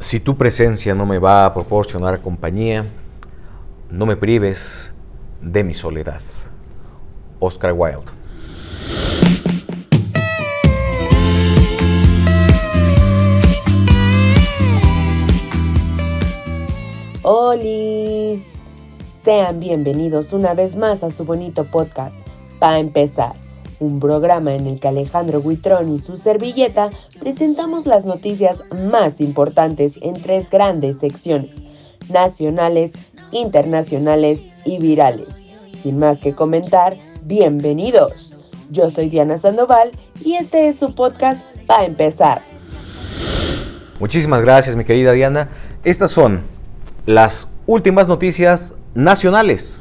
[0.00, 2.86] Si tu presencia no me va a proporcionar compañía,
[3.90, 4.92] no me prives
[5.40, 6.20] de mi soledad.
[7.40, 8.12] Oscar Wilde.
[17.22, 18.44] ¡Holi!
[19.24, 22.16] Sean bienvenidos una vez más a su bonito podcast.
[22.60, 23.34] Para empezar,
[23.80, 26.90] un programa en el que Alejandro Huitrón y su servilleta
[27.20, 31.50] presentamos las noticias más importantes en tres grandes secciones,
[32.08, 32.92] nacionales,
[33.32, 35.28] internacionales y virales.
[35.82, 38.36] Sin más que comentar, bienvenidos.
[38.70, 39.90] Yo soy Diana Sandoval
[40.24, 42.42] y este es su podcast para empezar.
[44.00, 45.50] Muchísimas gracias mi querida Diana.
[45.84, 46.42] Estas son
[47.06, 49.78] las últimas noticias nacionales.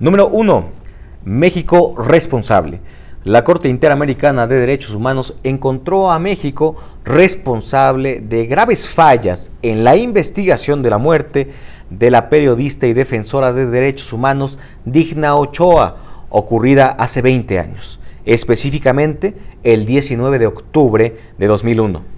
[0.00, 0.83] Número 1.
[1.24, 2.80] México responsable.
[3.24, 9.96] La Corte Interamericana de Derechos Humanos encontró a México responsable de graves fallas en la
[9.96, 11.50] investigación de la muerte
[11.88, 15.96] de la periodista y defensora de derechos humanos Digna Ochoa,
[16.28, 22.14] ocurrida hace 20 años, específicamente el 19 de octubre de 2001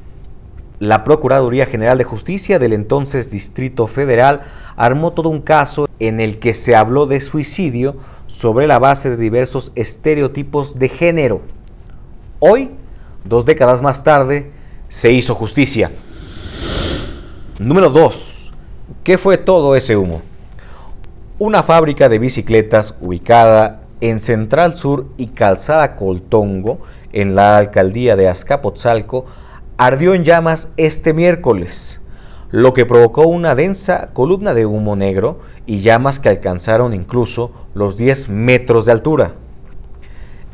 [0.78, 4.42] la Procuraduría General de Justicia del entonces Distrito Federal
[4.76, 9.16] armó todo un caso en el que se habló de suicidio sobre la base de
[9.16, 11.42] diversos estereotipos de género.
[12.38, 12.70] Hoy,
[13.24, 14.50] dos décadas más tarde,
[14.88, 15.90] se hizo justicia.
[17.58, 18.52] Número 2.
[19.02, 20.22] ¿Qué fue todo ese humo?
[21.38, 26.80] Una fábrica de bicicletas ubicada en Central Sur y Calzada Coltongo,
[27.12, 29.26] en la alcaldía de Azcapotzalco,
[29.76, 32.00] ardió en llamas este miércoles,
[32.50, 37.96] lo que provocó una densa columna de humo negro y llamas que alcanzaron incluso los
[37.96, 39.34] 10 metros de altura.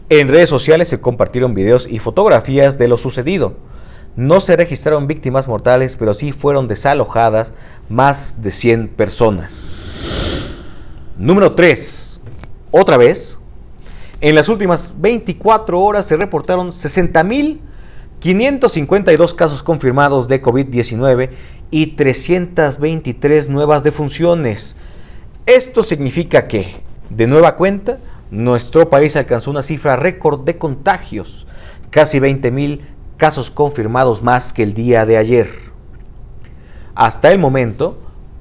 [0.08, 3.54] En redes sociales se compartieron videos y fotografías de lo sucedido.
[4.14, 7.54] No se registraron víctimas mortales, pero sí fueron desalojadas
[7.88, 10.58] más de 100 personas.
[11.16, 12.20] Número 3.
[12.70, 13.38] Otra vez,
[14.20, 17.60] en las últimas 24 horas se reportaron 60.000
[18.22, 21.30] 552 casos confirmados de COVID-19
[21.72, 24.76] y 323 nuevas defunciones.
[25.46, 26.76] Esto significa que,
[27.10, 27.98] de nueva cuenta,
[28.30, 31.48] nuestro país alcanzó una cifra récord de contagios,
[31.90, 32.82] casi 20 mil
[33.16, 35.72] casos confirmados más que el día de ayer.
[36.94, 37.98] Hasta el momento,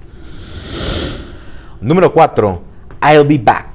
[1.82, 2.62] Número 4.
[3.04, 3.68] I'll be back.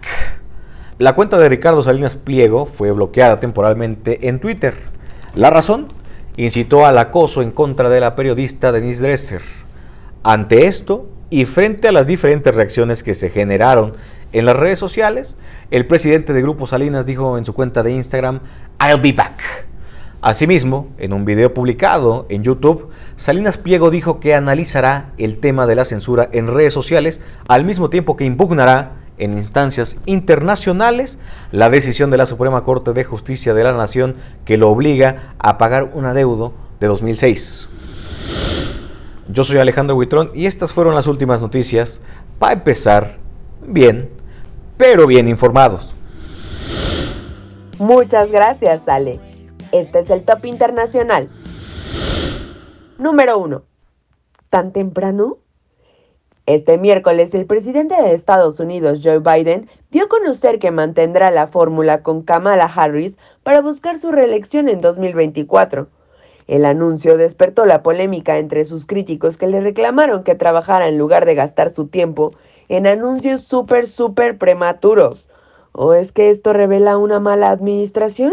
[0.98, 4.74] La cuenta de Ricardo Salinas Pliego fue bloqueada temporalmente en Twitter.
[5.36, 5.86] La razón
[6.36, 9.42] incitó al acoso en contra de la periodista Denise Dresser.
[10.24, 13.94] Ante esto, y frente a las diferentes reacciones que se generaron
[14.32, 15.36] en las redes sociales,
[15.70, 18.40] el presidente de Grupo Salinas dijo en su cuenta de Instagram,
[18.80, 19.66] I'll be back.
[20.20, 25.76] Asimismo, en un video publicado en YouTube, Salinas Pliego dijo que analizará el tema de
[25.76, 31.18] la censura en redes sociales al mismo tiempo que impugnará en instancias internacionales
[31.52, 35.56] la decisión de la Suprema Corte de Justicia de la Nación que lo obliga a
[35.58, 37.68] pagar un adeudo de 2006.
[39.28, 42.00] Yo soy Alejandro Huitrón y estas fueron las últimas noticias
[42.38, 43.18] para empezar
[43.66, 44.08] bien,
[44.78, 45.94] pero bien informados.
[47.78, 49.20] Muchas gracias, Ale.
[49.72, 51.28] Este es el top internacional.
[52.96, 53.62] Número 1.
[54.48, 55.38] ¿Tan temprano?
[56.46, 61.46] Este miércoles, el presidente de Estados Unidos, Joe Biden, dio a conocer que mantendrá la
[61.46, 65.88] fórmula con Kamala Harris para buscar su reelección en 2024.
[66.48, 71.26] El anuncio despertó la polémica entre sus críticos que le reclamaron que trabajara en lugar
[71.26, 72.32] de gastar su tiempo
[72.70, 75.28] en anuncios súper, súper prematuros.
[75.72, 78.32] ¿O es que esto revela una mala administración?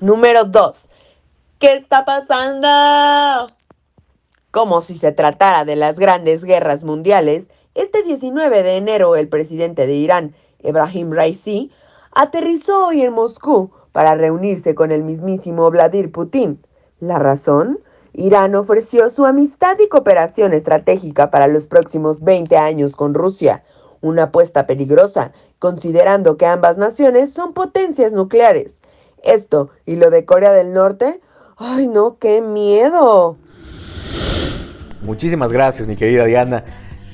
[0.00, 0.88] Número 2.
[1.58, 3.52] ¿Qué está pasando?
[4.52, 9.86] Como si se tratara de las grandes guerras mundiales, este 19 de enero el presidente
[9.88, 11.72] de Irán, Ebrahim Raisi,
[12.12, 16.60] aterrizó hoy en Moscú para reunirse con el mismísimo Vladimir Putin.
[17.00, 17.80] ¿La razón?
[18.12, 23.62] Irán ofreció su amistad y cooperación estratégica para los próximos 20 años con Rusia,
[24.00, 28.80] una apuesta peligrosa, considerando que ambas naciones son potencias nucleares.
[29.22, 31.20] Esto y lo de Corea del Norte,
[31.56, 33.36] ¡ay no, qué miedo!
[35.02, 36.64] Muchísimas gracias, mi querida Diana.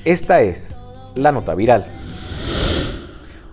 [0.03, 0.77] Esta es
[1.15, 1.85] la nota viral.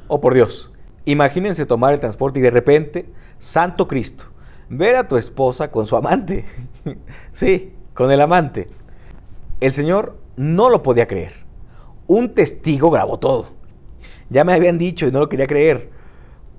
[0.08, 0.70] Oh, por Dios,
[1.04, 3.06] Imagínense tomar el transporte y de repente,
[3.38, 4.24] Santo Cristo,
[4.68, 6.44] ver a tu esposa con su amante.
[7.34, 8.68] sí, con el amante.
[9.60, 11.32] El Señor no lo podía creer.
[12.06, 13.48] Un testigo grabó todo.
[14.30, 15.90] Ya me habían dicho y no lo quería creer.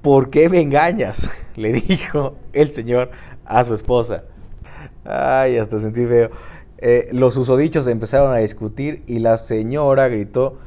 [0.02, 1.30] ¿Por qué me engañas?
[1.56, 3.12] Le dijo el Señor
[3.46, 4.26] a su esposa.
[5.04, 6.30] Ay, hasta sentí feo.
[6.78, 10.58] Eh, los usodichos empezaron a discutir y la señora gritó,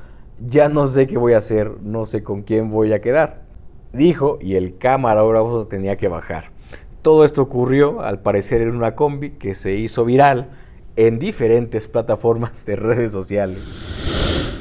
[0.44, 3.47] ya no sé qué voy a hacer, no sé con quién voy a quedar.
[3.92, 6.50] Dijo y el camarógrafo tenía que bajar.
[7.02, 10.50] Todo esto ocurrió, al parecer, en una combi que se hizo viral
[10.96, 14.58] en diferentes plataformas de redes sociales.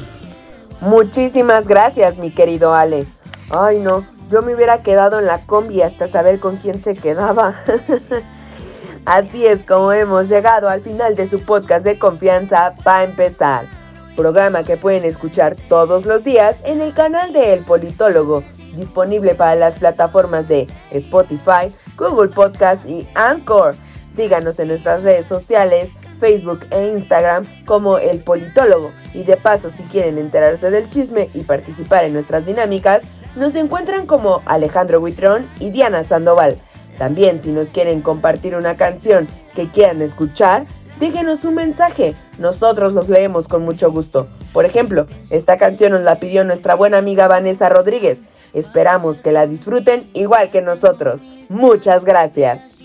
[0.82, 3.06] Muchísimas gracias, mi querido Ale.
[3.50, 7.56] Ay, no, yo me hubiera quedado en la combi hasta saber con quién se quedaba.
[9.06, 13.66] Así es como hemos llegado al final de su podcast de confianza para empezar.
[14.16, 18.44] Programa que pueden escuchar todos los días en el canal de El Politólogo,
[18.78, 23.76] disponible para las plataformas de Spotify, Google Podcast y Anchor.
[24.16, 25.90] Síganos en nuestras redes sociales,
[26.20, 28.92] Facebook e Instagram como El Politólogo.
[29.14, 33.04] Y de paso, si quieren enterarse del chisme y participar en nuestras dinámicas,
[33.36, 36.58] nos encuentran como Alejandro Huitrón y Diana Sandoval.
[36.98, 40.66] También si nos quieren compartir una canción que quieran escuchar,
[41.00, 44.28] déjenos un mensaje, nosotros los leemos con mucho gusto.
[44.54, 48.20] Por ejemplo, esta canción nos la pidió nuestra buena amiga Vanessa Rodríguez.
[48.54, 51.22] Esperamos que la disfruten igual que nosotros.
[51.50, 52.78] Muchas gracias.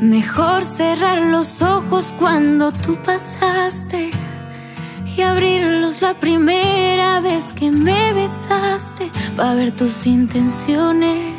[0.00, 4.10] Mejor cerrar los ojos cuando tú pasaste
[5.16, 11.37] y abrirlos la primera vez que me besaste para ver tus intenciones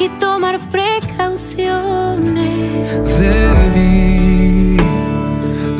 [0.00, 1.68] y tomar precauciones.
[3.18, 4.76] Debí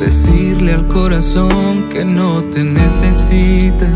[0.01, 3.87] decirle al corazón que no te necesita,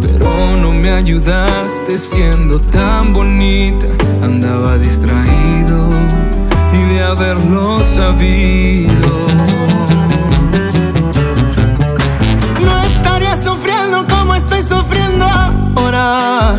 [0.00, 3.86] pero no me ayudaste siendo tan bonita.
[4.22, 5.90] Andaba distraído
[6.72, 9.22] y de haberlo sabido.
[13.44, 16.58] Sufriendo como estoy sufriendo ahora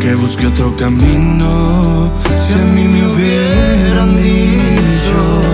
[0.00, 2.12] que busque otro camino
[2.46, 5.49] si a mí me hubieran dicho.